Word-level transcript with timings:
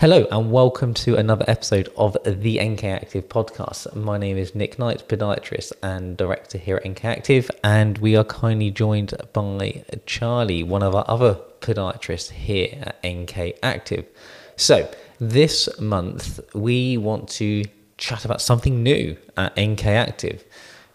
Hello, 0.00 0.28
and 0.30 0.52
welcome 0.52 0.94
to 0.94 1.16
another 1.16 1.44
episode 1.48 1.88
of 1.96 2.16
the 2.24 2.64
NK 2.64 2.84
Active 2.84 3.28
podcast. 3.28 3.92
My 3.96 4.16
name 4.16 4.36
is 4.36 4.54
Nick 4.54 4.78
Knight, 4.78 5.08
podiatrist 5.08 5.72
and 5.82 6.16
director 6.16 6.56
here 6.56 6.76
at 6.76 6.88
NK 6.88 7.04
Active, 7.04 7.50
and 7.64 7.98
we 7.98 8.14
are 8.14 8.22
kindly 8.22 8.70
joined 8.70 9.12
by 9.32 9.82
Charlie, 10.06 10.62
one 10.62 10.84
of 10.84 10.94
our 10.94 11.04
other 11.08 11.34
podiatrists 11.60 12.30
here 12.30 12.78
at 12.80 13.04
NK 13.04 13.58
Active. 13.60 14.06
So, 14.54 14.88
this 15.18 15.68
month 15.80 16.38
we 16.54 16.96
want 16.96 17.28
to 17.30 17.64
chat 17.96 18.24
about 18.24 18.40
something 18.40 18.84
new 18.84 19.16
at 19.36 19.52
NK 19.60 19.84
Active. 19.86 20.44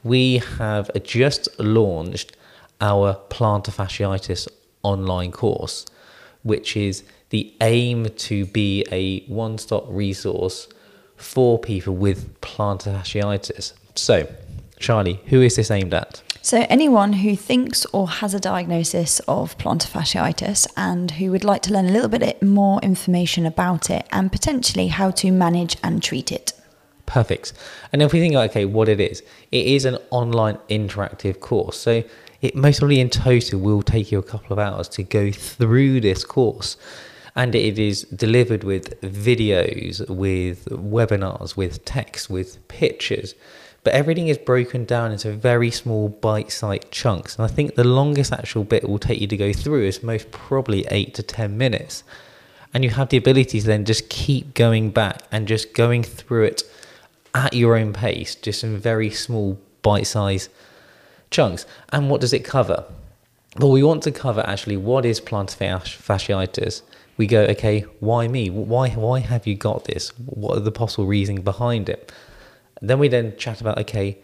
We 0.05 0.37
have 0.59 0.89
just 1.03 1.49
launched 1.59 2.37
our 2.79 3.19
plantar 3.27 3.75
fasciitis 3.75 4.47
online 4.81 5.33
course, 5.33 5.85
which 6.43 6.77
is 6.77 7.03
the 7.33 7.51
aim 7.61 8.05
to 8.15 8.45
be 8.45 8.85
a 8.91 9.21
one 9.21 9.57
stop 9.57 9.85
resource 9.89 10.67
for 11.15 11.57
people 11.57 11.95
with 11.95 12.39
plantar 12.41 13.01
fasciitis. 13.01 13.73
So, 13.95 14.31
Charlie, 14.77 15.19
who 15.25 15.41
is 15.41 15.55
this 15.55 15.71
aimed 15.71 15.95
at? 15.95 16.21
So, 16.43 16.67
anyone 16.69 17.13
who 17.13 17.35
thinks 17.35 17.87
or 17.87 18.07
has 18.07 18.35
a 18.35 18.39
diagnosis 18.39 19.19
of 19.21 19.57
plantar 19.57 19.89
fasciitis 19.89 20.67
and 20.77 21.09
who 21.09 21.31
would 21.31 21.43
like 21.43 21.63
to 21.63 21.73
learn 21.73 21.87
a 21.87 21.91
little 21.91 22.07
bit 22.07 22.43
more 22.43 22.79
information 22.81 23.47
about 23.47 23.89
it 23.89 24.05
and 24.11 24.31
potentially 24.31 24.89
how 24.89 25.09
to 25.09 25.31
manage 25.31 25.75
and 25.83 26.03
treat 26.03 26.31
it. 26.31 26.53
Perfect. 27.07 27.53
And 27.91 28.03
if 28.03 28.13
we 28.13 28.19
think, 28.19 28.35
okay, 28.35 28.65
what 28.65 28.87
it 28.87 28.99
is, 28.99 29.23
it 29.51 29.65
is 29.65 29.85
an 29.85 29.97
online 30.11 30.59
interactive 30.69 31.39
course. 31.39 31.79
So, 31.79 32.03
it 32.43 32.55
most 32.55 32.77
probably 32.77 32.99
in 32.99 33.09
total 33.09 33.59
will 33.59 33.81
take 33.81 34.11
you 34.11 34.19
a 34.19 34.23
couple 34.23 34.53
of 34.53 34.59
hours 34.59 34.87
to 34.89 35.01
go 35.01 35.31
through 35.31 36.01
this 36.01 36.23
course 36.23 36.77
and 37.35 37.55
it 37.55 37.79
is 37.79 38.03
delivered 38.03 38.63
with 38.63 38.99
videos, 39.01 40.07
with 40.09 40.65
webinars, 40.65 41.57
with 41.57 41.83
text, 41.85 42.29
with 42.29 42.65
pictures. 42.67 43.33
But 43.83 43.93
everything 43.93 44.27
is 44.29 44.37
broken 44.37 44.85
down 44.85 45.11
into 45.11 45.31
very 45.33 45.71
small 45.71 46.09
bite 46.09 46.51
sized 46.51 46.91
chunks. 46.91 47.35
And 47.35 47.43
I 47.43 47.47
think 47.47 47.75
the 47.75 47.83
longest 47.83 48.31
actual 48.31 48.63
bit 48.63 48.87
will 48.87 48.99
take 48.99 49.19
you 49.19 49.27
to 49.27 49.37
go 49.37 49.51
through 49.51 49.85
is 49.85 50.03
most 50.03 50.31
probably 50.31 50.85
eight 50.89 51.13
to 51.15 51.23
10 51.23 51.57
minutes. 51.57 52.03
And 52.73 52.83
you 52.83 52.91
have 52.91 53.09
the 53.09 53.17
ability 53.17 53.59
to 53.59 53.67
then 53.67 53.83
just 53.83 54.09
keep 54.09 54.53
going 54.53 54.91
back 54.91 55.23
and 55.31 55.47
just 55.47 55.73
going 55.73 56.03
through 56.03 56.45
it 56.45 56.63
at 57.33 57.53
your 57.53 57.75
own 57.75 57.93
pace, 57.93 58.35
just 58.35 58.63
in 58.63 58.77
very 58.77 59.09
small 59.09 59.59
bite 59.81 60.07
sized 60.07 60.49
chunks. 61.29 61.65
And 61.91 62.09
what 62.09 62.21
does 62.21 62.31
it 62.31 62.45
cover? 62.45 62.85
Well, 63.57 63.71
we 63.71 63.83
want 63.83 64.03
to 64.03 64.11
cover 64.11 64.41
actually 64.47 64.77
what 64.77 65.05
is 65.05 65.19
plantar 65.19 65.81
fasciitis 65.81 66.83
we 67.17 67.27
go, 67.27 67.41
okay, 67.43 67.81
why 67.99 68.27
me? 68.27 68.49
Why 68.49 68.89
why 68.89 69.19
have 69.19 69.45
you 69.45 69.55
got 69.55 69.85
this? 69.85 70.09
What 70.17 70.57
are 70.57 70.61
the 70.61 70.71
possible 70.71 71.05
reasons 71.05 71.41
behind 71.41 71.89
it? 71.89 72.11
then 72.83 72.99
we 72.99 73.07
then 73.07 73.35
chat 73.37 73.61
about, 73.61 73.79
okay, 73.79 74.17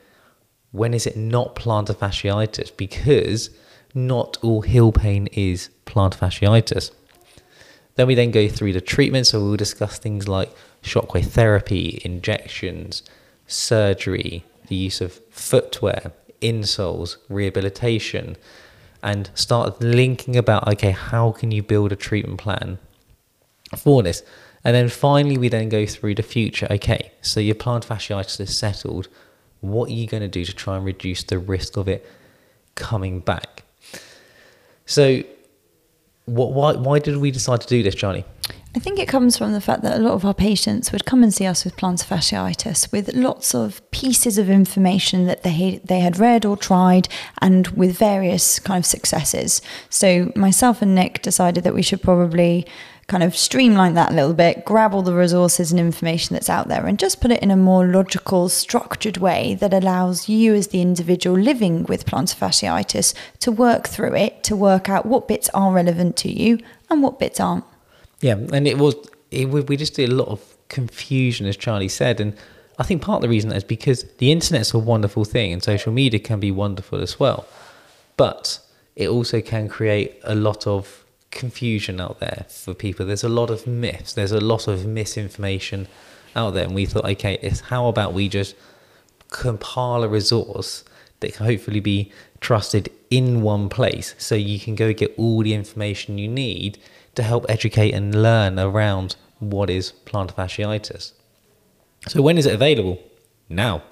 when 0.71 0.93
is 0.93 1.07
it 1.07 1.15
not 1.15 1.55
plantar 1.55 1.95
fasciitis? 1.95 2.75
Because 2.75 3.49
not 3.93 4.37
all 4.41 4.61
heel 4.61 4.91
pain 4.91 5.27
is 5.27 5.69
plantar 5.85 6.17
fasciitis. 6.17 6.91
Then 7.95 8.07
we 8.07 8.15
then 8.15 8.31
go 8.31 8.47
through 8.49 8.73
the 8.73 8.81
treatment, 8.81 9.27
so 9.27 9.41
we'll 9.41 9.55
discuss 9.55 9.97
things 9.97 10.27
like 10.27 10.53
shockwave 10.83 11.27
therapy, 11.27 12.01
injections, 12.03 13.01
surgery, 13.47 14.43
the 14.67 14.75
use 14.75 15.01
of 15.01 15.21
footwear, 15.31 16.11
insoles, 16.41 17.15
rehabilitation, 17.29 18.35
and 19.01 19.29
start 19.33 19.81
linking 19.81 20.35
about 20.35 20.67
okay, 20.67 20.91
how 20.91 21.31
can 21.31 21.51
you 21.51 21.63
build 21.63 21.91
a 21.91 21.95
treatment 21.95 22.39
plan 22.39 22.79
for 23.77 24.03
this? 24.03 24.23
And 24.63 24.75
then 24.75 24.89
finally, 24.89 25.37
we 25.37 25.47
then 25.47 25.69
go 25.69 25.85
through 25.85 26.15
the 26.15 26.23
future. 26.23 26.67
Okay, 26.69 27.11
so 27.21 27.39
your 27.39 27.55
plantar 27.55 27.85
fasciitis 27.85 28.39
is 28.39 28.57
settled. 28.57 29.07
What 29.61 29.89
are 29.89 29.93
you 29.93 30.07
going 30.07 30.21
to 30.21 30.27
do 30.27 30.45
to 30.45 30.53
try 30.53 30.75
and 30.77 30.85
reduce 30.85 31.23
the 31.23 31.39
risk 31.39 31.77
of 31.77 31.87
it 31.87 32.05
coming 32.75 33.19
back? 33.19 33.63
So, 34.85 35.23
what, 36.25 36.53
why, 36.53 36.73
why 36.73 36.99
did 36.99 37.17
we 37.17 37.31
decide 37.31 37.61
to 37.61 37.67
do 37.67 37.83
this, 37.83 37.95
Charlie? 37.95 38.25
I 38.75 38.77
think 38.77 38.99
it 38.99 39.07
comes 39.07 39.35
from 39.35 39.53
the 39.53 39.61
fact 39.61 39.81
that 39.81 39.97
a 39.97 40.01
lot 40.01 40.13
of 40.13 40.23
our 40.23 40.33
patients 40.33 40.91
would 40.91 41.05
come 41.05 41.23
and 41.23 41.33
see 41.33 41.47
us 41.47 41.65
with 41.65 41.75
plantar 41.75 42.05
fasciitis 42.05 42.91
with 42.91 43.15
lots 43.15 43.55
of 43.55 43.81
pieces 43.89 44.37
of 44.37 44.47
information 44.47 45.25
that 45.25 45.41
they 45.41 45.81
they 45.83 46.01
had 46.01 46.19
read 46.19 46.45
or 46.45 46.55
tried 46.55 47.07
and 47.41 47.67
with 47.69 47.97
various 47.97 48.59
kind 48.59 48.77
of 48.77 48.85
successes. 48.85 49.63
So 49.89 50.31
myself 50.35 50.83
and 50.83 50.93
Nick 50.93 51.23
decided 51.23 51.63
that 51.63 51.73
we 51.73 51.81
should 51.81 52.03
probably 52.03 52.67
kind 53.07 53.23
of 53.23 53.35
streamline 53.35 53.95
that 53.95 54.11
a 54.11 54.15
little 54.15 54.35
bit, 54.35 54.63
grab 54.65 54.93
all 54.93 55.01
the 55.01 55.15
resources 55.15 55.71
and 55.71 55.79
information 55.79 56.35
that's 56.35 56.47
out 56.49 56.67
there, 56.67 56.85
and 56.85 56.99
just 56.99 57.19
put 57.19 57.31
it 57.31 57.41
in 57.41 57.49
a 57.49 57.57
more 57.57 57.87
logical, 57.87 58.47
structured 58.49 59.17
way 59.17 59.55
that 59.55 59.73
allows 59.73 60.29
you, 60.29 60.53
as 60.53 60.67
the 60.67 60.79
individual 60.79 61.35
living 61.35 61.85
with 61.85 62.05
plantar 62.05 62.37
fasciitis, 62.37 63.15
to 63.39 63.51
work 63.51 63.87
through 63.87 64.13
it, 64.13 64.43
to 64.43 64.55
work 64.55 64.89
out 64.89 65.07
what 65.07 65.27
bits 65.27 65.49
are 65.55 65.73
relevant 65.73 66.17
to 66.17 66.31
you 66.31 66.59
and 66.87 67.01
what 67.01 67.17
bits 67.17 67.39
aren't. 67.39 67.63
Yeah, 68.21 68.35
and 68.51 68.67
it 68.67 68.77
was 68.77 68.95
it, 69.31 69.45
we 69.49 69.77
just 69.77 69.93
did 69.93 70.09
a 70.09 70.15
lot 70.15 70.27
of 70.27 70.57
confusion, 70.69 71.45
as 71.45 71.57
Charlie 71.57 71.87
said, 71.87 72.19
and 72.19 72.35
I 72.77 72.83
think 72.83 73.01
part 73.01 73.17
of 73.17 73.21
the 73.23 73.29
reason 73.29 73.51
is 73.51 73.63
because 73.63 74.03
the 74.19 74.31
internet's 74.31 74.73
a 74.73 74.79
wonderful 74.79 75.25
thing, 75.25 75.53
and 75.53 75.63
social 75.63 75.91
media 75.91 76.19
can 76.19 76.39
be 76.39 76.51
wonderful 76.51 77.01
as 77.01 77.19
well, 77.19 77.45
but 78.17 78.59
it 78.95 79.09
also 79.09 79.41
can 79.41 79.67
create 79.67 80.19
a 80.23 80.35
lot 80.35 80.67
of 80.67 81.05
confusion 81.31 82.01
out 82.01 82.19
there 82.19 82.45
for 82.49 82.73
people. 82.73 83.05
There's 83.05 83.23
a 83.23 83.29
lot 83.29 83.49
of 83.49 83.67
myths. 83.67 84.13
There's 84.13 84.31
a 84.31 84.41
lot 84.41 84.67
of 84.67 84.85
misinformation 84.85 85.87
out 86.35 86.53
there, 86.53 86.65
and 86.65 86.75
we 86.75 86.85
thought, 86.85 87.05
okay, 87.05 87.37
it's 87.41 87.61
how 87.61 87.87
about 87.87 88.13
we 88.13 88.27
just 88.27 88.55
compile 89.29 90.03
a 90.03 90.07
resource 90.07 90.83
that 91.19 91.33
can 91.33 91.45
hopefully 91.45 91.79
be 91.79 92.11
trusted 92.39 92.89
in 93.09 93.41
one 93.41 93.69
place, 93.69 94.15
so 94.17 94.35
you 94.35 94.59
can 94.59 94.75
go 94.75 94.93
get 94.93 95.13
all 95.17 95.41
the 95.43 95.53
information 95.53 96.17
you 96.17 96.27
need 96.27 96.77
to 97.15 97.23
help 97.23 97.45
educate 97.49 97.93
and 97.93 98.21
learn 98.21 98.59
around 98.59 99.15
what 99.39 99.69
is 99.69 99.93
plantar 100.05 100.35
fasciitis. 100.35 101.13
So, 102.07 102.21
when 102.21 102.37
is 102.37 102.45
it 102.45 102.53
available? 102.53 102.99
Now. 103.49 103.83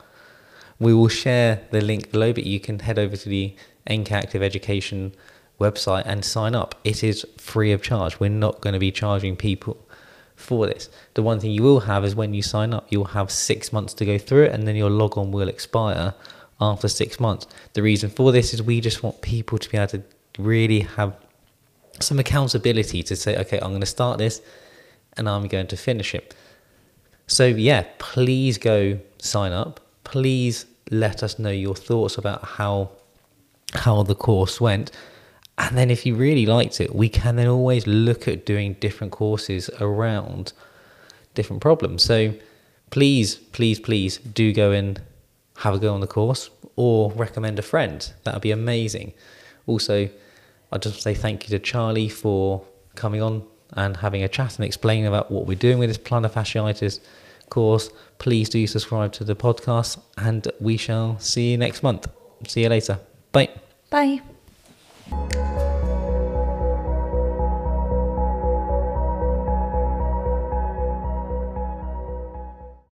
We 0.80 0.94
will 0.94 1.08
share 1.08 1.62
the 1.72 1.82
link 1.82 2.12
below, 2.12 2.34
but 2.34 2.46
you 2.46 2.60
can 2.60 2.80
head 2.80 3.00
over 3.00 3.18
to 3.18 3.30
the 3.30 3.56
NK 3.92 4.12
Active 4.12 4.44
Education 4.44 5.16
website 5.60 6.04
and 6.06 6.24
sign 6.24 6.54
up. 6.54 6.76
It 6.84 7.04
is 7.04 7.26
free 7.38 7.72
of 7.72 7.82
charge. 7.82 8.20
We're 8.20 8.30
not 8.30 8.62
going 8.62 8.74
to 8.74 8.80
be 8.80 8.92
charging 8.92 9.36
people 9.36 9.78
for 10.36 10.68
this. 10.68 10.90
The 11.16 11.24
one 11.24 11.40
thing 11.40 11.52
you 11.52 11.64
will 11.64 11.82
have 11.82 12.06
is 12.06 12.16
when 12.16 12.36
you 12.36 12.44
sign 12.44 12.74
up, 12.74 12.86
you'll 12.90 13.06
have 13.06 13.32
six 13.32 13.74
months 13.74 13.94
to 13.96 14.06
go 14.06 14.20
through 14.20 14.44
it, 14.44 14.52
and 14.52 14.68
then 14.68 14.76
your 14.76 14.92
logon 14.92 15.32
will 15.32 15.48
expire 15.48 16.14
after 16.60 16.88
six 16.88 17.20
months. 17.20 17.48
The 17.74 17.84
reason 17.84 18.10
for 18.10 18.32
this 18.32 18.54
is 18.54 18.62
we 18.62 18.82
just 18.82 19.04
want 19.04 19.22
people 19.22 19.58
to 19.58 19.70
be 19.70 19.78
able 19.78 19.88
to 19.90 20.04
really 20.38 20.82
have 20.82 21.16
some 22.00 22.20
accountability 22.20 23.04
to 23.04 23.16
say, 23.16 23.38
okay, 23.38 23.60
I'm 23.60 23.70
going 23.70 23.82
to 23.82 23.86
start 23.86 24.18
this 24.18 24.42
and 25.16 25.28
I'm 25.28 25.48
going 25.48 25.68
to 25.68 25.78
finish 25.78 26.14
it. 26.14 26.36
So, 27.28 27.46
yeah, 27.46 27.86
please 27.98 28.58
go 28.58 29.00
sign 29.20 29.52
up. 29.52 29.80
Please 30.04 30.66
let 30.90 31.24
us 31.24 31.38
know 31.38 31.50
your 31.50 31.76
thoughts 31.76 32.18
about 32.18 32.44
how 32.44 32.92
how 33.74 34.02
the 34.04 34.16
course 34.16 34.62
went. 34.62 34.92
And 35.58 35.78
then 35.78 35.90
if 35.90 36.06
you 36.06 36.16
really 36.16 36.46
liked 36.46 36.80
it, 36.80 36.96
we 36.96 37.10
can 37.10 37.36
then 37.36 37.48
always 37.48 37.86
look 37.88 38.28
at 38.28 38.46
doing 38.46 38.74
different 38.74 39.12
courses 39.12 39.70
around 39.82 40.54
different 41.34 41.62
problems. 41.62 42.04
So 42.04 42.34
please, 42.92 43.36
please, 43.36 43.80
please 43.80 44.18
do 44.18 44.54
go 44.54 44.72
and 44.72 45.02
have 45.58 45.76
a 45.76 45.80
go 45.80 45.94
on 45.94 46.02
the 46.02 46.08
course 46.08 46.50
or 46.76 47.12
recommend 47.12 47.60
a 47.60 47.62
friend. 47.62 48.14
That 48.24 48.34
would 48.34 48.44
be 48.44 48.52
amazing. 48.52 49.14
Also, 49.66 50.10
I'd 50.72 50.82
just 50.82 51.02
say 51.02 51.14
thank 51.14 51.50
you 51.50 51.58
to 51.58 51.64
Charlie 51.64 52.10
for 52.10 52.64
coming 52.96 53.22
on 53.22 53.44
and 53.74 53.98
having 53.98 54.24
a 54.24 54.28
chat 54.28 54.56
and 54.58 54.66
explaining 54.66 55.08
about 55.08 55.32
what 55.32 55.46
we're 55.46 55.58
doing 55.58 55.80
with 55.80 55.90
this 55.90 55.98
plantar 55.98 56.32
fasciitis 56.32 57.00
course. 57.50 57.90
Please 58.20 58.50
do 58.50 58.66
subscribe 58.68 59.12
to 59.14 59.24
the 59.24 59.36
podcast 59.36 60.00
and 60.18 60.48
we 60.60 60.78
shall 60.78 61.20
see 61.20 61.52
you 61.52 61.58
next 61.58 61.84
month. 61.84 62.08
See 62.48 62.64
you 62.64 62.70
later. 62.70 63.00
Bye. 63.32 63.50
Bye. 63.90 64.22